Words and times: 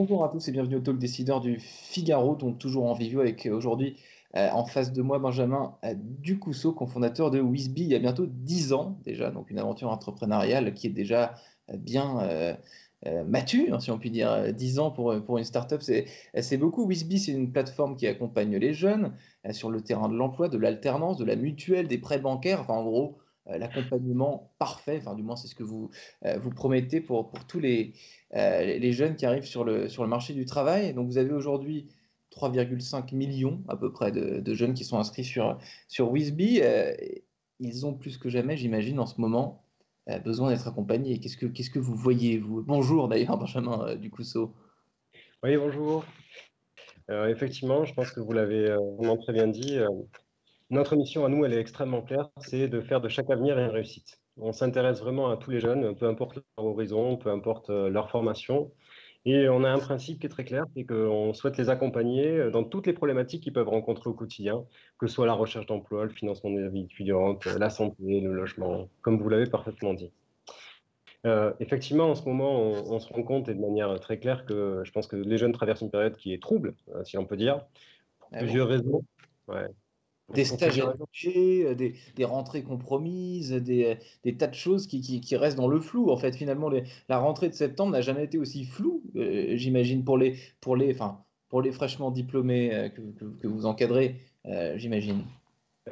Bonjour 0.00 0.24
à 0.24 0.30
tous 0.30 0.48
et 0.48 0.52
bienvenue 0.52 0.76
au 0.76 0.80
Talk 0.80 0.98
Décideur 0.98 1.42
du 1.42 1.58
Figaro, 1.60 2.34
donc 2.34 2.58
toujours 2.58 2.86
en 2.86 2.94
vivio 2.94 3.20
avec 3.20 3.44
euh, 3.44 3.54
aujourd'hui 3.54 3.98
euh, 4.34 4.48
en 4.50 4.64
face 4.64 4.94
de 4.94 5.02
moi 5.02 5.18
Benjamin 5.18 5.76
euh, 5.84 5.92
Ducousseau, 5.94 6.72
cofondateur 6.72 7.30
de 7.30 7.38
Wisby 7.38 7.82
il 7.82 7.88
y 7.88 7.94
a 7.94 7.98
bientôt 7.98 8.24
10 8.26 8.72
ans 8.72 8.98
déjà, 9.04 9.30
donc 9.30 9.50
une 9.50 9.58
aventure 9.58 9.90
entrepreneuriale 9.90 10.72
qui 10.72 10.86
est 10.86 10.90
déjà 10.90 11.34
bien 11.74 12.18
euh, 12.22 13.24
mature, 13.26 13.82
si 13.82 13.90
on 13.90 13.98
peut 13.98 14.08
dire. 14.08 14.54
10 14.54 14.78
ans 14.78 14.90
pour, 14.90 15.14
pour 15.22 15.36
une 15.36 15.44
startup, 15.44 15.82
c'est 15.82 16.56
beaucoup. 16.56 16.86
Wisby, 16.86 17.18
c'est 17.18 17.32
une 17.32 17.52
plateforme 17.52 17.94
qui 17.96 18.06
accompagne 18.06 18.56
les 18.56 18.72
jeunes 18.72 19.12
sur 19.50 19.70
le 19.70 19.82
terrain 19.82 20.08
de 20.08 20.14
l'emploi, 20.14 20.48
de 20.48 20.56
l'alternance, 20.56 21.18
de 21.18 21.26
la 21.26 21.36
mutuelle, 21.36 21.88
des 21.88 21.98
prêts 21.98 22.20
bancaires, 22.20 22.62
enfin 22.62 22.72
en 22.72 22.84
gros 22.84 23.18
l'accompagnement 23.58 24.52
parfait, 24.58 24.98
enfin 25.00 25.14
du 25.14 25.22
moins 25.22 25.36
c'est 25.36 25.48
ce 25.48 25.54
que 25.54 25.62
vous, 25.62 25.90
euh, 26.24 26.38
vous 26.38 26.50
promettez 26.50 27.00
pour, 27.00 27.30
pour 27.30 27.46
tous 27.46 27.60
les, 27.60 27.94
euh, 28.34 28.64
les 28.64 28.78
les 28.78 28.92
jeunes 28.92 29.16
qui 29.16 29.26
arrivent 29.26 29.46
sur 29.46 29.64
le, 29.64 29.88
sur 29.88 30.02
le 30.02 30.08
marché 30.08 30.34
du 30.34 30.44
travail. 30.44 30.94
Donc 30.94 31.08
vous 31.08 31.18
avez 31.18 31.32
aujourd'hui 31.32 31.88
3,5 32.30 33.14
millions 33.14 33.62
à 33.68 33.76
peu 33.76 33.92
près 33.92 34.12
de, 34.12 34.54
jeunes 34.54 34.74
qui 34.74 34.84
sont 34.84 34.98
inscrits 34.98 35.24
sur, 35.24 35.58
sur 35.88 36.10
Wisby. 36.12 36.60
Euh, 36.62 36.94
ils 37.58 37.86
ont 37.86 37.94
plus 37.94 38.16
que 38.16 38.28
jamais, 38.28 38.56
j'imagine, 38.56 38.98
en 38.98 39.06
ce 39.06 39.20
moment, 39.20 39.64
euh, 40.08 40.18
besoin 40.18 40.50
d'être 40.50 40.66
accompagnés. 40.66 41.18
Qu'est-ce 41.20 41.36
que, 41.36 41.46
que 41.46 41.78
vous 41.78 41.94
voyez, 41.94 42.38
vous? 42.38 42.62
Bonjour 42.62 43.08
d'ailleurs, 43.08 43.36
Benjamin 43.38 43.86
euh, 43.86 43.96
Ducousseau. 43.96 44.54
Oui, 45.42 45.56
bonjour. 45.56 46.04
Euh, 47.10 47.28
effectivement, 47.28 47.84
je 47.84 47.92
pense 47.94 48.12
que 48.12 48.20
vous 48.20 48.32
l'avez 48.32 48.70
euh, 48.70 48.78
vraiment 48.96 49.16
très 49.16 49.32
bien 49.32 49.48
dit. 49.48 49.78
Notre 50.70 50.96
mission 50.96 51.24
à 51.24 51.28
nous, 51.28 51.44
elle 51.44 51.52
est 51.52 51.60
extrêmement 51.60 52.02
claire, 52.02 52.30
c'est 52.38 52.68
de 52.68 52.80
faire 52.80 53.00
de 53.00 53.08
chaque 53.08 53.30
avenir 53.30 53.58
une 53.58 53.70
réussite. 53.70 54.20
On 54.36 54.52
s'intéresse 54.52 55.00
vraiment 55.00 55.28
à 55.30 55.36
tous 55.36 55.50
les 55.50 55.60
jeunes, 55.60 55.94
peu 55.96 56.06
importe 56.06 56.36
leur 56.36 56.66
horizon, 56.66 57.16
peu 57.16 57.30
importe 57.30 57.70
euh, 57.70 57.88
leur 57.90 58.10
formation. 58.10 58.72
Et 59.26 59.48
on 59.50 59.64
a 59.64 59.70
un 59.70 59.78
principe 59.78 60.18
qui 60.20 60.26
est 60.26 60.30
très 60.30 60.44
clair, 60.44 60.64
c'est 60.74 60.84
qu'on 60.84 61.34
souhaite 61.34 61.58
les 61.58 61.68
accompagner 61.68 62.26
euh, 62.38 62.50
dans 62.50 62.64
toutes 62.64 62.86
les 62.86 62.94
problématiques 62.94 63.42
qu'ils 63.42 63.52
peuvent 63.52 63.68
rencontrer 63.68 64.08
au 64.08 64.14
quotidien, 64.14 64.64
que 64.98 65.06
ce 65.06 65.14
soit 65.14 65.26
la 65.26 65.34
recherche 65.34 65.66
d'emploi, 65.66 66.04
le 66.04 66.10
financement 66.10 66.50
de 66.50 66.60
la 66.60 66.68
vie 66.70 66.84
étudiante, 66.84 67.46
euh, 67.46 67.58
la 67.58 67.68
santé, 67.70 68.20
le 68.20 68.32
logement, 68.32 68.88
comme 69.02 69.20
vous 69.20 69.28
l'avez 69.28 69.46
parfaitement 69.46 69.92
dit. 69.94 70.12
Euh, 71.26 71.52
effectivement, 71.60 72.10
en 72.10 72.14
ce 72.14 72.24
moment, 72.24 72.62
on, 72.62 72.94
on 72.94 72.98
se 72.98 73.12
rend 73.12 73.22
compte 73.22 73.48
et 73.48 73.54
de 73.54 73.60
manière 73.60 74.00
très 74.00 74.18
claire 74.18 74.46
que 74.46 74.82
je 74.84 74.90
pense 74.92 75.06
que 75.06 75.16
les 75.16 75.36
jeunes 75.36 75.52
traversent 75.52 75.82
une 75.82 75.90
période 75.90 76.16
qui 76.16 76.32
est 76.32 76.40
trouble, 76.42 76.74
si 77.04 77.18
on 77.18 77.26
peut 77.26 77.36
dire, 77.36 77.66
pour 78.20 78.30
Ah 78.32 78.44
bon? 78.44 78.46
plusieurs 78.46 78.68
raisons. 78.68 79.02
Ouais. 79.48 79.66
Des 80.32 80.44
stages 80.44 80.78
allongés, 80.80 81.64
euh, 81.66 81.74
des, 81.74 81.94
des 82.16 82.24
rentrées 82.24 82.62
compromises, 82.62 83.50
des, 83.52 83.84
euh, 83.84 83.94
des 84.24 84.36
tas 84.36 84.46
de 84.46 84.54
choses 84.54 84.86
qui, 84.86 85.00
qui, 85.00 85.20
qui 85.20 85.36
restent 85.36 85.56
dans 85.56 85.68
le 85.68 85.80
flou. 85.80 86.10
En 86.10 86.16
fait, 86.16 86.34
finalement, 86.36 86.68
les- 86.68 86.84
la 87.08 87.18
rentrée 87.18 87.48
de 87.48 87.54
septembre 87.54 87.92
n'a 87.92 88.00
jamais 88.00 88.24
été 88.24 88.38
aussi 88.38 88.64
floue, 88.64 89.02
euh, 89.16 89.56
j'imagine, 89.56 90.04
pour 90.04 90.18
les, 90.18 90.36
pour 90.60 90.76
les, 90.76 90.92
enfin, 90.94 91.24
pour 91.48 91.62
les 91.62 91.72
fraîchement 91.72 92.10
diplômés 92.12 92.72
euh, 92.74 92.88
que, 92.88 93.00
que- 93.00 93.24
que 93.40 93.46
vous 93.48 93.66
encadrez, 93.66 94.16
euh, 94.46 94.78
j'imagine. 94.78 95.24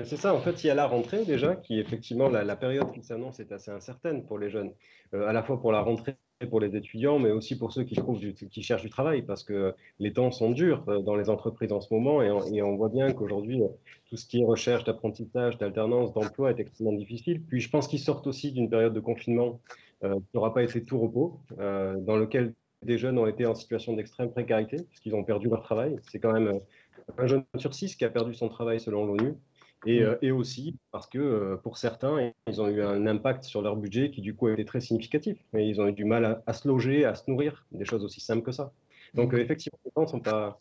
C'est 0.04 0.16
ça, 0.16 0.34
en 0.34 0.40
fait, 0.40 0.62
il 0.62 0.68
y 0.68 0.70
a 0.70 0.74
la 0.74 0.86
rentrée 0.86 1.24
déjà, 1.24 1.56
qui 1.56 1.78
effectivement, 1.80 2.28
la, 2.28 2.44
la 2.44 2.56
période 2.56 2.92
qui 2.92 3.02
s'annonce 3.02 3.40
est 3.40 3.50
assez 3.52 3.70
incertaine 3.70 4.24
pour 4.26 4.38
les 4.38 4.50
jeunes, 4.50 4.72
Euh, 5.14 5.26
à 5.26 5.32
la 5.32 5.42
fois 5.42 5.58
pour 5.60 5.72
la 5.72 5.80
rentrée 5.80 6.16
pour 6.46 6.60
les 6.60 6.76
étudiants, 6.76 7.18
mais 7.18 7.30
aussi 7.30 7.58
pour 7.58 7.72
ceux 7.72 7.84
qui, 7.84 7.96
trouvent 7.96 8.20
qui 8.20 8.62
cherchent 8.62 8.82
du 8.82 8.90
travail, 8.90 9.22
parce 9.22 9.42
que 9.42 9.74
les 9.98 10.12
temps 10.12 10.30
sont 10.30 10.50
durs 10.50 10.84
euh, 10.88 11.00
dans 11.00 11.16
les 11.16 11.30
entreprises 11.30 11.72
en 11.72 11.80
ce 11.80 11.92
moment, 11.92 12.22
et 12.22 12.62
on, 12.62 12.76
voit 12.76 12.88
bien 12.88 13.12
qu'aujourd'hui, 13.12 13.62
euh, 13.62 13.68
tout 14.08 14.16
ce 14.16 14.26
qui 14.26 14.40
est 14.40 14.44
recherche 14.44 14.84
d'apprentissage, 14.84 15.58
d'alternance, 15.58 16.12
d'emploi 16.12 16.50
est 16.50 16.60
extrêmement 16.60 16.92
difficile. 16.92 17.42
Puis 17.42 17.60
je 17.60 17.68
pense 17.68 17.88
qu'ils 17.88 17.98
sortent 17.98 18.26
aussi 18.26 18.52
d'une 18.52 18.70
période 18.70 18.94
de 18.94 19.00
confinement 19.00 19.60
euh, 20.04 20.14
qui 20.14 20.36
n'aura 20.36 20.54
pas 20.54 20.62
été 20.62 20.84
tout 20.84 20.98
repos, 20.98 21.40
dans 21.56 22.16
lequel 22.16 22.54
des 22.82 22.98
jeunes 22.98 23.18
ont 23.18 23.26
été 23.26 23.44
en 23.44 23.56
situation 23.56 23.94
d'extrême 23.94 24.30
précarité, 24.30 24.76
puisqu'ils 24.88 25.16
ont 25.16 25.24
perdu 25.24 25.48
leur 25.48 25.62
travail. 25.62 25.96
C'est 26.08 26.20
quand 26.20 26.32
même 26.32 26.60
un 27.16 27.26
jeune 27.26 27.44
sur 27.56 27.74
six 27.74 27.96
qui 27.96 28.04
a 28.04 28.10
perdu 28.10 28.34
son 28.34 28.48
travail 28.48 28.78
selon 28.78 29.06
l'ONU. 29.06 29.34
Et, 29.86 30.02
euh, 30.02 30.16
et 30.22 30.32
aussi 30.32 30.76
parce 30.90 31.06
que 31.06 31.18
euh, 31.18 31.56
pour 31.56 31.78
certains, 31.78 32.32
ils 32.48 32.60
ont 32.60 32.68
eu 32.68 32.82
un 32.82 33.06
impact 33.06 33.44
sur 33.44 33.62
leur 33.62 33.76
budget 33.76 34.10
qui 34.10 34.20
du 34.20 34.34
coup 34.34 34.48
a 34.48 34.52
été 34.52 34.64
très 34.64 34.80
significatif. 34.80 35.38
Et 35.54 35.64
ils 35.68 35.80
ont 35.80 35.86
eu 35.86 35.92
du 35.92 36.04
mal 36.04 36.24
à, 36.24 36.42
à 36.46 36.52
se 36.52 36.66
loger, 36.66 37.04
à 37.04 37.14
se 37.14 37.30
nourrir, 37.30 37.66
des 37.70 37.84
choses 37.84 38.04
aussi 38.04 38.20
simples 38.20 38.42
que 38.42 38.52
ça. 38.52 38.72
Donc 39.14 39.34
euh, 39.34 39.38
effectivement, 39.38 39.78
les 39.84 39.90
temps 39.92 40.02
ne 40.02 40.06
sont 40.08 40.20
pas 40.20 40.60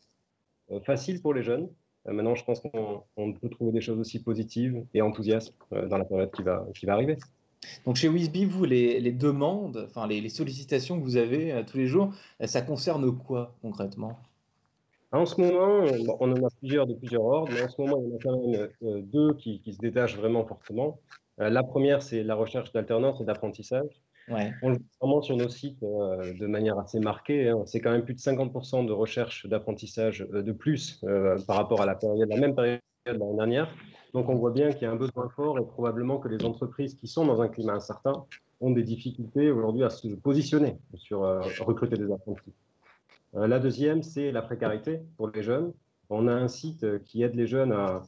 faciles 0.83 1.21
pour 1.21 1.33
les 1.33 1.43
jeunes. 1.43 1.67
Maintenant, 2.05 2.35
je 2.35 2.45
pense 2.45 2.61
qu'on 2.61 3.03
on 3.17 3.33
peut 3.33 3.49
trouver 3.49 3.71
des 3.71 3.81
choses 3.81 3.99
aussi 3.99 4.21
positives 4.21 4.85
et 4.93 5.01
enthousiastes 5.01 5.53
dans 5.71 5.97
la 5.97 6.05
période 6.05 6.31
qui 6.31 6.43
va, 6.43 6.65
qui 6.73 6.85
va 6.85 6.93
arriver. 6.93 7.17
Donc 7.85 7.95
chez 7.95 8.07
Wisby, 8.07 8.45
vous, 8.45 8.65
les, 8.65 8.99
les 8.99 9.11
demandes, 9.11 9.85
enfin 9.89 10.07
les, 10.07 10.21
les 10.21 10.29
sollicitations 10.29 10.99
que 10.99 11.03
vous 11.03 11.17
avez 11.17 11.63
tous 11.69 11.77
les 11.77 11.87
jours, 11.87 12.13
ça 12.45 12.61
concerne 12.61 13.17
quoi 13.17 13.55
concrètement? 13.61 14.19
En 15.11 15.25
ce 15.25 15.39
moment, 15.39 15.85
euh, 15.85 15.97
on 16.19 16.31
en 16.31 16.43
a 16.45 16.49
plusieurs 16.59 16.85
de 16.85 16.93
plusieurs 16.93 17.23
ordres, 17.23 17.51
mais 17.53 17.61
en 17.63 17.69
ce 17.69 17.81
moment, 17.81 17.97
il 18.03 18.09
y 18.09 18.13
en 18.13 18.15
a 18.17 18.19
quand 18.21 18.37
même 18.47 18.69
euh, 18.83 19.01
deux 19.01 19.33
qui, 19.35 19.61
qui 19.61 19.73
se 19.73 19.79
détachent 19.79 20.17
vraiment 20.17 20.45
fortement. 20.45 20.99
Euh, 21.39 21.49
la 21.49 21.63
première, 21.63 22.01
c'est 22.01 22.23
la 22.23 22.35
recherche 22.35 22.71
d'alternance 22.73 23.21
et 23.21 23.23
d'apprentissage. 23.23 24.01
Ouais. 24.29 24.51
On 24.61 24.69
le 24.69 24.75
voit 24.75 24.83
vraiment 24.99 25.21
sur 25.21 25.37
nos 25.37 25.47
sites 25.47 25.81
euh, 25.83 26.33
de 26.33 26.47
manière 26.47 26.77
assez 26.79 26.99
marquée. 26.99 27.47
hein. 27.47 27.63
C'est 27.65 27.79
quand 27.79 27.91
même 27.91 28.03
plus 28.03 28.13
de 28.15 28.19
50% 28.19 28.85
de 28.85 28.91
recherche 28.91 29.47
d'apprentissage 29.47 30.27
euh, 30.33 30.41
de 30.41 30.51
plus 30.51 31.01
euh, 31.05 31.37
par 31.47 31.55
rapport 31.55 31.81
à 31.81 31.85
la 31.85 31.95
période, 31.95 32.27
la 32.29 32.37
même 32.37 32.53
période 32.53 32.81
de 33.05 33.11
l'année 33.13 33.35
dernière. 33.37 33.73
Donc 34.13 34.27
on 34.27 34.35
voit 34.35 34.51
bien 34.51 34.71
qu'il 34.71 34.81
y 34.81 34.85
a 34.85 34.91
un 34.91 34.97
besoin 34.97 35.29
fort 35.29 35.57
et 35.59 35.65
probablement 35.65 36.17
que 36.17 36.27
les 36.27 36.43
entreprises 36.43 36.95
qui 36.95 37.07
sont 37.07 37.25
dans 37.25 37.41
un 37.41 37.47
climat 37.47 37.73
incertain 37.75 38.25
ont 38.59 38.71
des 38.71 38.83
difficultés 38.83 39.51
aujourd'hui 39.51 39.83
à 39.83 39.89
se 39.89 40.07
positionner 40.15 40.77
sur 40.95 41.19
recruter 41.65 41.95
des 41.95 42.11
apprentis. 42.11 42.53
Euh, 43.37 43.47
la 43.47 43.59
deuxième, 43.59 44.03
c'est 44.03 44.31
la 44.31 44.41
précarité 44.41 45.01
pour 45.15 45.29
les 45.29 45.43
jeunes. 45.43 45.73
On 46.09 46.27
a 46.27 46.33
un 46.33 46.47
site 46.47 46.83
euh, 46.83 46.99
qui 46.99 47.21
aide 47.23 47.35
les 47.35 47.47
jeunes 47.47 47.71
à, 47.73 48.01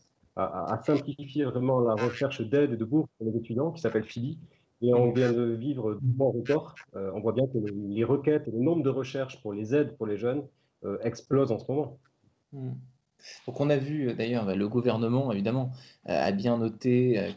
simplifier 0.86 1.44
vraiment 1.44 1.82
la 1.82 1.96
recherche 1.96 2.42
d'aide 2.42 2.72
et 2.72 2.78
de 2.78 2.86
bourse 2.86 3.10
pour 3.18 3.28
les 3.28 3.38
étudiants, 3.38 3.72
qui 3.72 3.82
s'appelle 3.82 4.06
FILI. 4.06 4.40
Et 4.82 4.94
on 4.94 5.12
vient 5.12 5.34
de 5.34 5.44
vivre 5.44 5.96
deux 5.96 6.00
bons 6.02 6.32
records. 6.32 6.76
Euh, 6.96 7.12
on 7.14 7.20
voit 7.20 7.34
bien 7.34 7.46
que 7.48 7.58
le- 7.58 7.74
les 7.90 8.06
requêtes 8.06 8.48
le 8.48 8.60
nombre 8.60 8.82
de 8.82 8.90
recherches 8.90 9.42
pour 9.42 9.52
les 9.54 9.76
aides 9.76 9.98
pour 9.98 10.08
les 10.08 10.16
jeunes 10.18 10.48
euh, 10.86 10.98
explosent 11.02 11.52
en 11.52 11.60
ce 11.60 11.70
moment. 11.70 12.00
Hmm. 12.54 12.72
Donc 13.48 13.60
on 13.60 13.70
a 13.70 13.78
vu 13.78 14.10
euh, 14.10 14.14
d'ailleurs 14.14 14.46
bah, 14.46 14.56
le 14.56 14.68
gouvernement 14.68 15.32
évidemment 15.32 15.72
euh, 16.08 16.28
a 16.28 16.32
bien 16.32 16.58
noté 16.58 17.20
euh, 17.20 17.32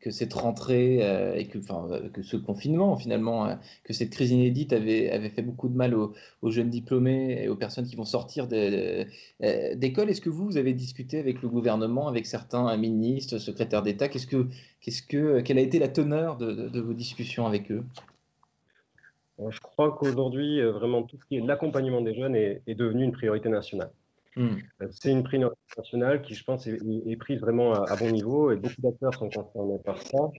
que, 0.00 0.10
cette 0.10 0.32
rentrée 0.32 0.96
et 1.38 1.46
que, 1.46 1.60
ce 2.22 2.36
confinement 2.36 2.96
finalement, 2.96 3.56
que 3.84 3.92
cette 3.92 4.10
crise 4.10 4.32
inédite 4.32 4.72
avait, 4.72 5.30
fait 5.30 5.42
beaucoup 5.42 5.68
de 5.68 5.76
mal 5.76 5.94
aux, 5.94 6.12
jeunes 6.50 6.70
diplômés 6.70 7.40
et 7.40 7.48
aux 7.48 7.54
personnes 7.54 7.86
qui 7.86 7.94
vont 7.94 8.04
sortir 8.04 8.48
d'école. 8.48 10.10
Est-ce 10.10 10.20
que 10.20 10.28
vous, 10.28 10.56
avez 10.56 10.72
discuté 10.72 11.20
avec 11.20 11.40
le 11.40 11.48
gouvernement, 11.48 12.08
avec 12.08 12.26
certains 12.26 12.76
ministres, 12.76 13.38
secrétaires 13.38 13.84
d'État? 13.84 14.08
Qu'est-ce 14.08 14.26
que, 14.26 15.40
quelle 15.42 15.58
a 15.58 15.62
été 15.62 15.78
la 15.78 15.86
teneur 15.86 16.36
de, 16.36 16.80
vos 16.80 16.94
discussions 16.94 17.46
avec 17.46 17.70
eux? 17.70 17.84
Je 19.38 19.60
crois 19.60 19.92
qu'aujourd'hui, 19.92 20.60
vraiment, 20.62 21.04
tout 21.04 21.16
ce 21.16 21.24
qui 21.26 21.36
est 21.36 21.40
l'accompagnement 21.46 22.00
des 22.00 22.16
jeunes 22.16 22.34
est 22.34 22.74
devenu 22.74 23.04
une 23.04 23.12
priorité 23.12 23.48
nationale. 23.48 23.92
Hmm. 24.36 24.56
Euh, 24.80 24.88
C'est 24.90 25.10
une 25.10 25.22
priorité 25.22 25.60
nationale 25.76 26.22
qui, 26.22 26.34
je 26.34 26.44
pense, 26.44 26.66
est, 26.66 27.16
prise 27.16 27.40
vraiment 27.40 27.74
à, 27.74 27.96
bon 27.96 28.10
niveau 28.10 28.50
et 28.50 28.56
beaucoup 28.56 28.80
d'acteurs 28.80 29.14
sont 29.14 29.28
concernés 29.28 29.78
par 29.84 30.00
ça. 30.00 30.30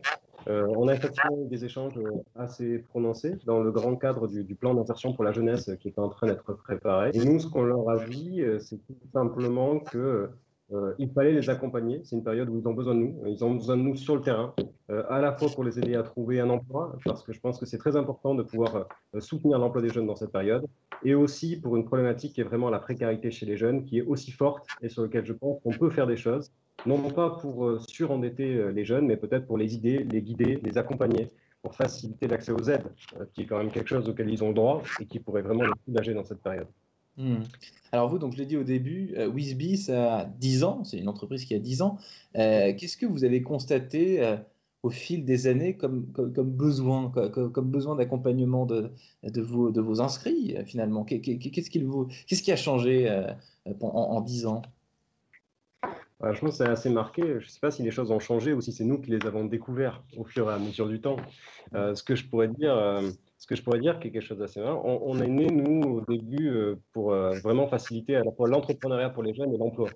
Euh, 0.48 0.68
on 0.76 0.88
a 0.88 0.94
effectivement 0.94 1.38
eu 1.46 1.48
des 1.48 1.64
échanges 1.64 1.98
euh, 1.98 2.10
assez 2.36 2.80
prononcés 2.80 3.38
dans 3.46 3.60
le 3.62 3.72
grand 3.72 3.96
cadre 3.96 4.28
du, 4.28 4.56
plan 4.56 4.74
d'insertion 4.74 5.14
pour 5.14 5.24
la 5.24 5.32
jeunesse 5.32 5.72
qui 5.80 5.88
est 5.88 6.00
en 6.00 6.10
train 6.10 6.28
d'être 6.28 6.54
préparé. 6.54 7.12
Et 7.14 7.24
nous, 7.24 7.40
ce 7.40 7.48
qu'on 7.48 7.64
leur 7.64 7.90
a 7.90 8.06
dit, 8.06 8.44
c'est 8.60 8.78
tout 8.86 8.96
simplement 9.14 9.80
que 9.80 10.30
euh, 10.74 10.94
il 10.98 11.12
fallait 11.12 11.32
les 11.32 11.50
accompagner. 11.50 12.02
C'est 12.04 12.16
une 12.16 12.24
période 12.24 12.50
où 12.50 12.58
ils 12.58 12.68
ont 12.68 12.74
besoin 12.74 12.96
de 12.96 13.00
nous. 13.00 13.24
Ils 13.28 13.44
ont 13.46 13.54
besoin 13.56 13.78
de 13.78 13.84
nous 13.84 13.96
sur 13.96 14.16
le 14.16 14.22
terrain, 14.22 14.54
à 15.10 15.22
la 15.22 15.34
fois 15.34 15.50
pour 15.50 15.64
les 15.64 15.80
aider 15.80 15.96
à 15.96 16.04
trouver 16.04 16.40
un 16.40 16.50
emploi, 16.50 16.98
parce 17.06 17.24
que 17.24 17.32
je 17.32 17.40
pense 17.40 17.60
que 17.60 17.66
c'est 17.66 17.78
très 17.78 17.96
important 17.96 18.36
de 18.36 18.44
pouvoir 18.44 18.88
soutenir 19.20 19.60
l'emploi 19.60 19.82
des 19.82 19.90
jeunes 19.90 20.08
dans 20.08 20.16
cette 20.16 20.32
période, 20.32 20.66
et 21.04 21.16
aussi 21.16 21.58
pour 21.58 21.76
une 21.76 21.86
problématique 21.86 22.34
qui 22.34 22.42
est 22.42 22.46
vraiment 22.46 22.70
la 22.70 22.80
précarité 22.80 23.32
chez 23.32 23.46
les 23.46 23.58
jeunes, 23.58 23.86
qui 23.86 24.00
est 24.00 24.02
aussi 24.02 24.32
forte 24.32 24.66
et 24.82 24.90
sur 24.90 25.04
laquelle 25.04 25.26
je 25.26 25.34
pense 25.34 25.62
qu'on 25.62 25.72
peut 25.72 25.90
faire 25.90 26.08
des 26.08 26.18
choses, 26.18 26.52
non 26.86 26.98
pas 27.10 27.30
pour 27.30 27.66
euh, 27.66 27.80
surendetter 27.88 28.56
euh, 28.56 28.72
les 28.72 28.86
jeunes, 28.86 29.06
mais 29.06 29.18
peut-être 29.18 29.48
pour 29.48 29.58
les 29.58 29.76
aider, 29.76 30.06
les 30.10 30.22
guider, 30.22 30.60
les 30.64 30.78
accompagner 30.78 31.30
pour 31.62 31.76
faciliter 31.76 32.28
l'accès 32.28 32.52
aux 32.52 32.64
aides, 32.64 32.92
qui 33.34 33.42
est 33.42 33.46
quand 33.46 33.58
même 33.58 33.72
quelque 33.72 33.88
chose 33.88 34.10
auquel 34.10 34.30
ils 34.30 34.44
ont 34.44 34.50
le 34.50 34.54
droit 34.54 34.84
et 35.00 35.06
qui 35.06 35.20
pourrait 35.20 35.44
vraiment 35.44 35.64
les 35.64 35.72
soulager 35.86 36.14
dans 36.14 36.26
cette 36.26 36.42
période. 36.42 36.68
Hmm. 37.16 37.38
Alors 37.94 38.10
vous, 38.10 38.18
donc 38.18 38.34
je 38.34 38.40
l'ai 38.40 38.46
dit 38.46 38.58
au 38.58 38.64
début, 38.64 39.14
euh, 39.16 39.78
ça 39.78 40.16
a 40.18 40.26
10 40.26 40.64
ans, 40.66 40.84
c'est 40.84 40.98
une 40.98 41.08
entreprise 41.08 41.46
qui 41.46 41.56
a 41.56 41.60
10 41.60 41.82
ans. 41.84 42.00
Qu'est-ce 42.34 42.98
que 42.98 43.06
vous 43.06 43.24
avez 43.24 43.44
constaté 43.44 44.20
au 44.84 44.90
fil 44.90 45.26
des 45.26 45.48
années 45.48 45.76
comme, 45.78 46.02
besoin, 46.02 47.10
comme, 47.10 47.72
besoin 47.72 47.96
d'accompagnement 47.96 48.66
de, 48.66 48.92
vos, 49.42 50.02
inscrits 50.02 50.56
finalement 50.66 51.04
Qu'est-ce 51.06 52.44
qui, 52.44 52.52
a 52.52 52.56
changé 52.56 53.10
en, 53.66 53.88
en 53.88 54.22
10 54.22 54.46
ans? 54.46 54.62
Je 56.32 56.40
pense 56.40 56.52
que 56.52 56.64
c'est 56.64 56.70
assez 56.70 56.90
marqué. 56.90 57.22
Je 57.22 57.46
ne 57.46 57.50
sais 57.50 57.60
pas 57.60 57.72
si 57.72 57.84
les 57.84 57.92
choses 57.92 58.12
ont 58.12 58.20
changé 58.20 58.54
ou 58.54 58.62
si 58.62 58.72
c'est 58.72 58.86
nous 58.86 59.00
qui 59.00 59.12
les 59.12 59.26
avons 59.26 59.44
découverts 59.44 60.04
au 60.16 60.24
fur 60.24 60.50
et 60.50 60.54
à 60.54 60.58
mesure 60.58 60.88
du 60.88 61.02
temps. 61.02 61.18
Euh, 61.74 61.96
ce 61.96 62.04
que 62.04 62.16
je 62.16 62.26
pourrais 62.26 62.48
dire, 62.48 62.74
euh, 62.74 63.10
ce 63.38 63.46
que 63.46 63.56
je 63.56 63.64
pourrais 63.64 63.80
dire, 63.80 64.00
qui 64.00 64.08
est 64.08 64.12
quelque 64.12 64.26
chose 64.26 64.38
d'assez 64.38 64.62
marrant, 64.62 65.02
on, 65.04 65.20
est 65.20 65.28
né 65.28 65.48
nous 65.48 65.82
au 65.82 66.02
début 66.02 66.50
euh, 66.50 66.76
pour 66.94 67.10
vraiment 67.12 67.68
faciliter 67.68 68.16
à 68.16 68.24
la 68.24 68.32
fois 68.32 68.48
l'entrepreneuriat 68.48 69.10
pour 69.10 69.24
les 69.24 69.34
jeunes 69.34 69.54
et 69.54 69.58
l'emploi. 69.58 69.90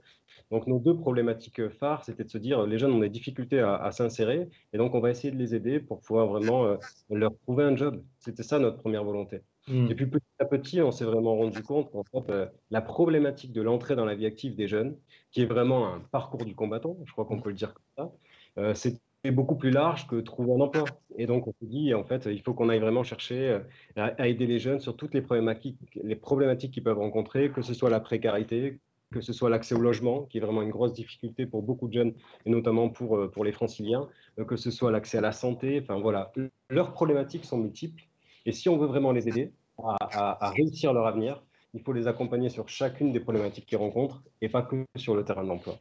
Donc 0.52 0.68
nos 0.68 0.80
deux 0.80 0.96
problématiques 0.96 1.68
phares, 1.70 2.04
c'était 2.06 2.24
de 2.24 2.30
se 2.30 2.38
dire 2.38 2.66
les 2.66 2.78
jeunes 2.78 2.94
ont 2.94 3.00
des 3.00 3.10
difficultés 3.10 3.60
à, 3.60 3.76
à 3.76 3.92
s'insérer 3.92 4.50
et 4.74 4.78
donc 4.78 4.96
on 4.96 5.00
va 5.00 5.10
essayer 5.10 5.32
de 5.32 5.38
les 5.38 5.56
aider 5.56 5.80
pour 5.80 6.00
pouvoir 6.02 6.28
vraiment 6.28 6.78
leur 7.10 7.38
trouver 7.40 7.66
un 7.66 7.76
job. 7.76 8.02
C'était 8.20 8.44
ça 8.44 8.58
notre 8.58 8.78
première 8.78 9.04
volonté. 9.04 9.42
Hmm. 9.68 9.88
Et 9.92 9.96
puis 9.96 10.06
petit 10.06 10.26
à 10.40 10.46
petit, 10.46 10.82
on 10.82 10.92
s'est 10.92 11.04
vraiment 11.04 11.36
rendu 11.36 11.62
compte 11.62 11.92
qu'en 11.92 12.04
fait, 12.04 12.32
euh, 12.32 12.48
la 12.72 12.82
problématique 12.82 13.52
de 13.52 13.62
l'entrée 13.62 13.96
dans 13.96 14.06
la 14.06 14.16
vie 14.16 14.26
active 14.26 14.56
des 14.56 14.68
jeunes, 14.68 14.96
qui 15.32 15.42
est 15.42 15.46
vraiment 15.46 15.94
un 15.94 16.00
parcours 16.00 16.46
du 16.46 16.56
combattant, 16.56 16.98
je 17.06 17.12
crois 17.12 17.26
qu'on 17.26 17.42
peut 17.42 17.50
le 17.50 17.56
dire 17.56 17.74
comme 17.74 17.84
ça, 17.98 18.12
euh, 18.60 18.74
c'était 18.74 19.00
beaucoup 19.32 19.58
plus 19.58 19.72
large 19.72 20.08
que 20.08 20.16
trouver 20.22 20.54
un 20.54 20.62
emploi. 20.62 20.86
Et 21.18 21.26
donc 21.26 21.48
on 21.48 21.54
s'est 21.60 21.68
dit, 21.68 21.94
en 21.94 22.06
fait, 22.06 22.28
il 22.32 22.42
faut 22.42 22.54
qu'on 22.54 22.70
aille 22.70 22.80
vraiment 22.80 23.04
chercher 23.04 23.50
euh, 23.50 23.60
à, 23.98 24.28
aider 24.28 24.48
les 24.48 24.60
jeunes 24.60 24.80
sur 24.80 24.96
toutes 24.96 25.14
les 25.14 25.22
problématiques, 25.22 25.78
les 26.02 26.16
problématiques 26.16 26.74
qu'ils 26.74 26.84
peuvent 26.84 27.00
rencontrer, 27.00 27.52
que 27.52 27.62
ce 27.62 27.74
soit 27.74 27.90
la 27.90 28.00
précarité, 28.00 28.80
que 29.14 29.22
ce 29.22 29.34
soit 29.34 29.50
l'accès 29.50 29.76
au 29.76 29.80
logement, 29.80 30.24
qui 30.24 30.38
est 30.38 30.42
vraiment 30.42 30.62
une 30.62 30.70
grosse 30.70 30.94
difficulté 30.94 31.46
pour 31.46 31.64
beaucoup 31.64 31.88
de 31.88 31.94
jeunes, 31.94 32.14
et 32.46 32.50
notamment 32.50 32.90
pour, 32.90 33.30
pour 33.32 33.44
les 33.46 33.52
franciliens, 33.52 34.08
que 34.48 34.56
ce 34.56 34.72
soit 34.72 34.92
l'accès 34.92 35.18
à 35.18 35.22
la 35.22 35.32
santé, 35.32 35.80
enfin 35.82 36.00
voilà, 36.00 36.32
leurs 36.70 36.92
problématiques 36.94 37.46
sont 37.46 37.58
multiples. 37.58 38.04
Et 38.46 38.52
si 38.52 38.70
on 38.70 38.78
veut 38.78 38.88
vraiment 38.88 39.12
les 39.12 39.28
aider 39.28 39.52
à, 39.78 40.52
réussir 40.56 40.94
leur 40.94 41.06
avenir, 41.06 41.44
il 41.74 41.82
faut 41.82 41.94
les 41.94 42.08
accompagner 42.08 42.50
sur 42.50 42.70
chacune 42.70 43.12
des 43.12 43.20
problématiques 43.20 43.66
qu'ils 43.66 43.78
rencontrent 43.78 44.24
et 44.42 44.50
pas 44.50 44.62
que 44.62 44.86
sur 44.96 45.16
le 45.16 45.24
terrain 45.24 45.44
de 45.44 45.50
l'emploi. 45.50 45.78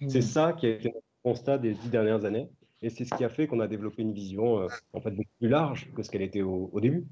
Hmm. 0.00 0.08
C'est 0.08 0.22
ça 0.22 0.52
qui 0.52 0.66
a 0.66 0.70
été 0.70 0.88
notre 0.88 1.06
constat 1.22 1.58
des 1.58 1.74
dix 1.74 1.88
dernières 1.88 2.24
années 2.24 2.48
et 2.82 2.90
c'est 2.90 3.04
ce 3.04 3.14
qui 3.14 3.24
a 3.24 3.28
fait 3.28 3.46
qu'on 3.46 3.60
a 3.60 3.66
développé 3.66 4.02
une 4.02 4.12
vision 4.12 4.60
euh, 4.60 4.68
en 4.92 5.00
fait 5.00 5.10
beaucoup 5.10 5.30
plus 5.40 5.48
large 5.48 5.90
que 5.94 6.02
ce 6.02 6.10
qu'elle 6.10 6.22
était 6.22 6.42
au, 6.42 6.70
début. 6.80 7.06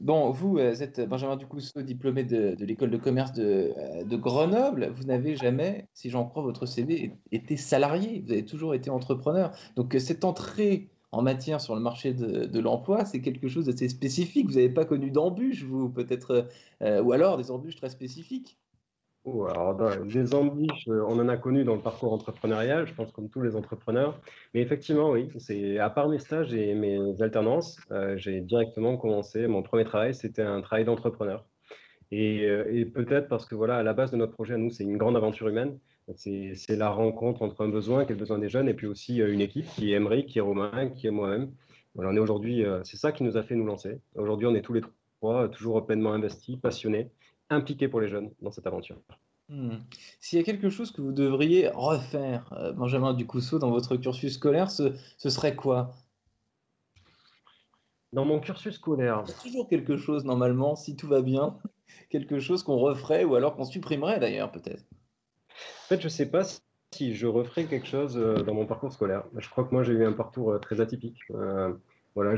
Bon, 0.00 0.30
vous, 0.30 0.56
euh, 0.56 0.74
êtes 0.76 1.06
Benjamin 1.06 1.36
Ducousseau, 1.36 1.82
diplômé 1.82 2.24
de, 2.24 2.56
l'école 2.60 2.90
de 2.90 2.96
commerce 2.96 3.34
de, 3.34 3.74
euh, 3.76 4.02
de 4.02 4.16
Grenoble. 4.16 4.90
Vous 4.96 5.04
n'avez 5.04 5.36
jamais, 5.36 5.88
si 5.92 6.08
j'en 6.08 6.24
crois 6.24 6.42
votre 6.42 6.64
CV, 6.64 7.12
été 7.32 7.58
salarié. 7.58 8.22
Vous 8.24 8.32
avez 8.32 8.46
toujours 8.46 8.74
été 8.74 8.88
entrepreneur. 8.88 9.52
Donc, 9.76 9.94
cette 9.98 10.24
entrée 10.24 10.88
en 11.12 11.20
matière 11.20 11.60
sur 11.60 11.74
le 11.74 11.82
marché 11.82 12.14
de, 12.14 12.60
l'emploi, 12.60 13.04
c'est 13.04 13.20
quelque 13.20 13.46
chose 13.48 13.66
d'assez 13.66 13.90
spécifique. 13.90 14.46
Vous 14.46 14.54
n'avez 14.54 14.70
pas 14.70 14.86
connu 14.86 15.10
d'embûches, 15.10 15.64
vous, 15.64 15.90
peut-être, 15.90 16.48
euh, 16.82 17.02
ou 17.02 17.12
alors 17.12 17.36
des 17.36 17.50
embûches 17.50 17.76
très 17.76 17.90
spécifiques 17.90 18.56
alors, 19.26 19.76
des 20.04 20.34
embûches, 20.34 20.88
euh, 20.88 21.04
on 21.06 21.18
en 21.18 21.28
a 21.28 21.36
connu 21.36 21.64
dans 21.64 21.74
le 21.74 21.80
parcours 21.82 22.12
entrepreneurial, 22.12 22.86
je 22.86 22.94
pense 22.94 23.12
comme 23.12 23.28
tous 23.28 23.42
les 23.42 23.54
entrepreneurs. 23.54 24.20
Mais 24.54 24.60
effectivement, 24.62 25.10
oui, 25.10 25.28
c'est 25.38 25.78
à 25.78 25.90
part 25.90 26.08
mes 26.08 26.18
stages 26.18 26.54
et 26.54 26.74
mes 26.74 27.20
alternances, 27.20 27.78
euh, 27.90 28.16
j'ai 28.16 28.40
directement 28.40 28.96
commencé. 28.96 29.46
Mon 29.46 29.62
premier 29.62 29.84
travail, 29.84 30.14
c'était 30.14 30.42
un 30.42 30.60
travail 30.62 30.84
d'entrepreneur. 30.84 31.44
Et, 32.12 32.42
et 32.42 32.86
peut-être 32.86 33.28
parce 33.28 33.46
que 33.46 33.54
voilà, 33.54 33.76
à 33.76 33.82
la 33.84 33.92
base 33.92 34.10
de 34.10 34.16
notre 34.16 34.32
projet, 34.32 34.54
à 34.54 34.56
nous, 34.56 34.70
c'est 34.70 34.82
une 34.82 34.96
grande 34.96 35.16
aventure 35.16 35.46
humaine. 35.46 35.78
C'est 36.16 36.76
la 36.76 36.90
rencontre 36.90 37.42
entre 37.42 37.62
un 37.64 37.68
besoin 37.68 38.04
qui 38.04 38.12
est 38.12 38.14
le 38.14 38.18
besoin 38.18 38.38
des 38.38 38.48
jeunes 38.48 38.68
et 38.68 38.74
puis 38.74 38.86
aussi 38.86 39.22
euh, 39.22 39.32
une 39.32 39.40
équipe 39.40 39.66
qui 39.66 39.92
est 39.92 39.96
Emery, 39.96 40.26
qui 40.26 40.38
est 40.38 40.42
Romain, 40.42 40.88
qui 40.88 41.06
est 41.06 41.10
moi-même. 41.10 41.52
Voilà, 41.94 42.10
on 42.10 42.16
est 42.16 42.20
aujourd'hui, 42.20 42.64
euh, 42.64 42.82
c'est 42.84 42.96
ça 42.96 43.12
qui 43.12 43.24
nous 43.24 43.36
a 43.36 43.42
fait 43.42 43.54
nous 43.54 43.66
lancer. 43.66 44.00
Aujourd'hui, 44.14 44.46
on 44.46 44.54
est 44.54 44.62
tous 44.62 44.72
les 44.72 44.82
trois 45.20 45.48
toujours 45.48 45.86
pleinement 45.86 46.12
investis, 46.12 46.56
passionnés, 46.56 47.10
impliqués 47.50 47.88
pour 47.88 48.00
les 48.00 48.08
jeunes 48.08 48.30
dans 48.40 48.50
cette 48.50 48.66
aventure. 48.66 48.96
Hmm. 49.48 49.78
S'il 50.20 50.38
y 50.38 50.42
a 50.42 50.44
quelque 50.44 50.70
chose 50.70 50.92
que 50.92 51.02
vous 51.02 51.12
devriez 51.12 51.68
refaire, 51.74 52.52
euh, 52.52 52.72
Benjamin 52.72 53.12
Ducousseau, 53.12 53.58
dans 53.58 53.70
votre 53.70 53.96
cursus 53.96 54.34
scolaire, 54.34 54.70
ce, 54.70 54.92
serait 55.18 55.56
quoi? 55.56 55.92
Dans 58.12 58.24
mon 58.24 58.40
cursus 58.40 58.74
scolaire 58.76 59.22
Il 59.26 59.30
y 59.30 59.34
a 59.34 59.42
toujours 59.42 59.68
quelque 59.68 59.96
chose, 59.96 60.24
normalement, 60.24 60.76
si 60.76 60.96
tout 60.96 61.08
va 61.08 61.20
bien, 61.20 61.58
quelque 62.10 62.38
chose 62.38 62.62
qu'on 62.62 62.78
referait 62.78 63.24
ou 63.24 63.34
alors 63.34 63.56
qu'on 63.56 63.64
supprimerait 63.64 64.20
d'ailleurs, 64.20 64.52
peut-être. 64.52 64.84
En 65.84 65.88
fait, 65.88 66.00
je 66.00 66.04
ne 66.04 66.10
sais 66.10 66.30
pas 66.30 66.44
si 66.92 67.14
je 67.14 67.26
referais 67.26 67.64
quelque 67.64 67.86
chose 67.86 68.16
euh, 68.16 68.42
dans 68.42 68.54
mon 68.54 68.66
parcours 68.66 68.92
scolaire. 68.92 69.24
Je 69.36 69.48
crois 69.48 69.64
que 69.64 69.72
moi, 69.72 69.82
j'ai 69.82 69.92
eu 69.92 70.04
un 70.04 70.12
parcours 70.12 70.52
euh, 70.52 70.58
très 70.58 70.80
atypique. 70.80 71.18
Euh, 71.30 71.72
voilà, 72.14 72.36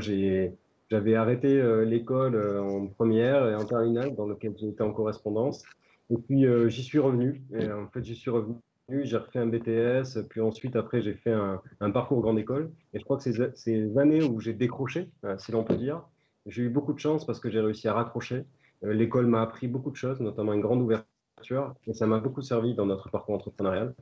j'avais 0.93 1.15
arrêté 1.15 1.61
l'école 1.85 2.35
en 2.59 2.87
première 2.87 3.47
et 3.47 3.55
en 3.55 3.65
terminale, 3.65 4.15
dans 4.15 4.27
lequel 4.27 4.53
j'étais 4.57 4.83
en 4.83 4.93
correspondance. 4.93 5.63
Et 6.09 6.17
puis, 6.17 6.45
j'y 6.67 6.83
suis 6.83 6.99
revenu. 6.99 7.41
En 7.53 7.87
fait, 7.91 8.03
j'y 8.03 8.15
suis 8.15 8.29
revenu 8.29 8.55
j'ai 8.89 9.17
refait 9.17 9.39
un 9.39 9.47
BTS, 9.47 10.27
puis 10.29 10.41
ensuite, 10.41 10.75
après, 10.75 11.01
j'ai 11.01 11.13
fait 11.13 11.31
un, 11.31 11.91
parcours 11.91 12.21
grande 12.21 12.39
école. 12.39 12.71
Et 12.93 12.99
je 12.99 13.03
crois 13.03 13.17
que 13.17 13.23
ces 13.23 13.97
années 13.97 14.23
où 14.23 14.39
j'ai 14.39 14.53
décroché, 14.53 15.09
si 15.37 15.51
l'on 15.51 15.63
peut 15.63 15.75
dire, 15.75 16.03
j'ai 16.45 16.63
eu 16.63 16.69
beaucoup 16.69 16.93
de 16.93 16.99
chance 16.99 17.25
parce 17.25 17.39
que 17.39 17.49
j'ai 17.49 17.59
réussi 17.59 17.87
à 17.87 17.93
raccrocher. 17.93 18.45
L'école 18.81 19.27
m'a 19.27 19.41
appris 19.41 19.67
beaucoup 19.67 19.91
de 19.91 19.95
choses, 19.95 20.19
notamment 20.19 20.53
une 20.53 20.61
grande 20.61 20.81
ouverture 20.81 21.73
et 21.87 21.93
ça 21.93 22.05
m'a 22.05 22.19
beaucoup 22.19 22.41
servi 22.41 22.75
dans 22.75 22.85
notre 22.85 23.09
parcours 23.09 23.35
entrepreneurial. 23.35 23.93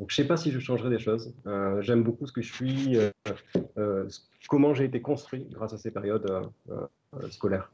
Donc, 0.00 0.10
je 0.10 0.14
ne 0.14 0.24
sais 0.24 0.28
pas 0.28 0.38
si 0.38 0.50
je 0.50 0.58
changerai 0.58 0.88
des 0.88 0.98
choses. 0.98 1.34
Euh, 1.46 1.82
j'aime 1.82 2.02
beaucoup 2.02 2.26
ce 2.26 2.32
que 2.32 2.40
je 2.40 2.50
suis, 2.50 2.96
euh, 2.96 3.10
euh, 3.76 4.08
comment 4.48 4.72
j'ai 4.72 4.84
été 4.84 5.02
construit 5.02 5.46
grâce 5.50 5.74
à 5.74 5.76
ces 5.76 5.90
périodes 5.90 6.26
scolaires. 7.28 7.70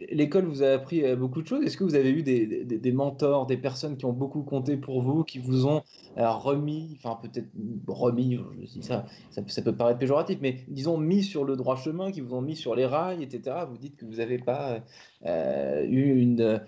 L'école 0.00 0.44
vous 0.44 0.62
a 0.62 0.68
appris 0.68 1.04
euh, 1.04 1.16
beaucoup 1.16 1.42
de 1.42 1.48
choses. 1.48 1.64
Est-ce 1.64 1.76
que 1.76 1.82
vous 1.82 1.96
avez 1.96 2.10
eu 2.10 2.22
des, 2.22 2.92
mentors, 2.92 3.46
des 3.46 3.56
personnes 3.56 3.96
qui 3.96 4.04
ont 4.04 4.12
beaucoup 4.12 4.42
compté 4.42 4.76
pour 4.76 5.02
vous, 5.02 5.24
qui 5.24 5.40
vous 5.40 5.66
ont 5.66 5.82
euh, 6.18 6.30
remis, 6.30 6.96
enfin 6.96 7.18
peut-être 7.20 7.48
remis, 7.88 8.38
ça, 8.80 9.06
ça, 9.30 9.62
peut 9.62 9.74
paraître 9.74 9.98
péjoratif, 9.98 10.38
mais 10.40 10.58
disons 10.68 10.98
mis 10.98 11.24
sur 11.24 11.44
le 11.44 11.56
droit 11.56 11.76
chemin, 11.76 12.12
qui 12.12 12.20
vous 12.20 12.34
ont 12.34 12.42
mis 12.42 12.54
sur 12.54 12.76
les 12.76 12.86
rails, 12.86 13.22
etc. 13.22 13.56
Vous 13.68 13.76
dites 13.76 13.96
que 13.96 14.04
vous 14.04 14.16
n'avez 14.16 14.38
pas 14.38 14.80
euh, 15.26 15.84
eu 15.84 16.20
une, 16.20 16.62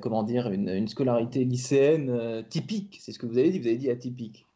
comment 0.00 0.24
dire, 0.24 0.50
une 0.50 0.88
scolarité 0.88 1.44
lycéenne 1.44 2.44
typique. 2.48 2.98
C'est 3.00 3.12
ce 3.12 3.18
que 3.20 3.26
vous 3.26 3.38
avez 3.38 3.50
dit. 3.50 3.60
Vous 3.60 3.68
avez 3.68 3.76
dit 3.76 3.90
atypique. 3.90 4.46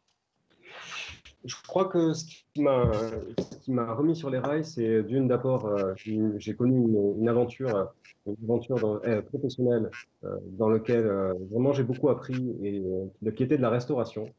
Je 1.45 1.55
crois 1.67 1.85
que 1.85 2.13
ce 2.13 2.25
qui 2.25 2.61
m'a 2.61 3.93
remis 3.93 4.15
sur 4.15 4.29
les 4.29 4.39
rails, 4.39 4.65
c'est 4.65 5.03
d'une 5.03 5.27
d'abord, 5.27 5.65
euh, 5.67 5.93
j'ai 5.95 6.53
connu 6.53 6.77
une, 7.17 7.29
aventure, 7.29 7.93
une 8.25 8.35
aventure 8.43 9.01
euh, 9.05 9.21
professionnelle 9.21 9.89
euh, 10.25 10.35
dans 10.57 10.69
laquelle 10.69 11.07
vraiment 11.49 11.71
j'ai 11.71 11.83
beaucoup 11.83 12.09
appris 12.09 12.57
et 12.63 12.83
qui 13.31 13.43
était 13.43 13.57
de 13.57 13.61
la 13.61 13.69
restauration, 13.69 14.29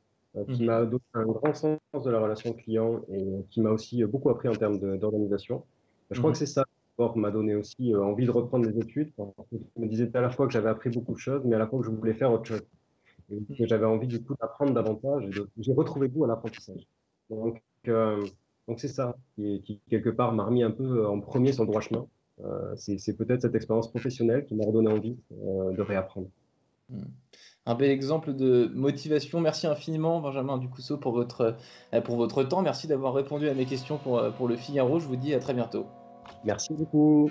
qui 0.49 0.63
mhm. 0.63 0.67
m'a 0.67 0.85
donné 0.85 1.03
un 1.15 1.25
grand 1.25 1.55
sens 1.55 1.79
de 2.05 2.11
la 2.11 2.21
relation 2.21 2.53
client 2.53 3.01
et 3.11 3.25
qui 3.51 3.63
m'a 3.63 3.71
aussi 3.71 4.05
beaucoup 4.05 4.29
appris 4.29 4.49
en 4.49 4.55
termes 4.55 4.79
d'organisation. 4.99 5.65
Je 6.11 6.19
crois 6.19 6.31
mhm. 6.31 6.35
que 6.35 6.39
c'est 6.39 6.47
ça 6.47 6.65
qui 7.15 7.19
m'a 7.19 7.31
donné 7.31 7.55
aussi 7.55 7.95
envie 7.95 8.27
de 8.27 8.31
reprendre 8.31 8.69
les 8.69 8.79
études. 8.79 9.11
Je 9.51 9.81
me 9.81 9.87
disais 9.87 10.11
à 10.13 10.21
la 10.21 10.29
fois 10.29 10.47
que 10.47 10.53
j'avais 10.53 10.69
appris 10.69 10.91
beaucoup 10.91 11.15
de 11.15 11.19
choses, 11.19 11.41
mais 11.47 11.57
à 11.57 11.59
la 11.59 11.67
fois 11.67 11.79
que 11.79 11.87
je 11.87 11.91
voulais 11.91 12.13
faire 12.13 12.31
autre 12.31 12.45
chose 12.45 12.63
que 13.57 13.67
j'avais 13.67 13.87
envie 13.87 14.07
du 14.07 14.23
coup 14.23 14.35
d'apprendre 14.41 14.73
davantage. 14.73 15.43
J'ai 15.59 15.73
retrouvé 15.73 16.09
goût 16.09 16.25
à 16.25 16.29
l'apprentissage. 16.29 16.87
Donc, 17.31 17.63
euh, 17.89 18.25
donc 18.69 18.81
c'est 18.81 18.89
ça 18.89 19.17
qui, 19.37 19.81
quelque 19.89 20.11
part 20.11 20.33
m'a 20.33 20.45
remis 20.45 20.63
un 20.63 20.71
peu 20.71 21.07
en 21.07 21.21
premier 21.21 21.53
sur 21.53 21.65
le 21.65 21.69
droit 21.69 21.81
chemin. 21.81 22.07
Euh, 22.45 22.75
c'est 22.77 23.17
peut-être 23.17 23.43
cette 23.43 23.55
expérience 23.55 23.91
professionnelle 23.91 24.45
qui 24.47 24.55
m'a 24.55 24.65
redonné 24.65 24.91
envie 24.91 25.17
euh, 25.33 25.73
de 25.73 25.83
réapprendre. 25.83 26.29
Hmm. 26.89 27.05
Un 27.67 27.75
bel 27.75 27.91
exemple 27.91 28.35
de 28.35 28.71
motivation. 28.75 29.41
Merci 29.41 29.67
infiniment, 29.67 30.21
Benjamin 30.21 30.57
Ducousseau, 30.57 30.97
pour 30.97 31.13
votre, 31.13 31.57
pour 32.05 32.17
votre 32.17 32.43
temps. 32.43 32.63
Merci 32.63 32.89
d'avoir 32.89 33.13
répondu 33.13 33.49
à 33.49 33.55
mes 33.55 33.67
questions 33.67 33.99
pour, 33.99 34.23
pour 34.39 34.49
le 34.49 34.57
Figaro. 34.57 34.99
Je 34.99 35.07
vous 35.07 35.17
dis 35.17 35.35
à 35.35 35.41
très 35.41 35.53
bientôt. 35.53 35.87
Merci 36.45 36.73
beaucoup. 36.73 37.31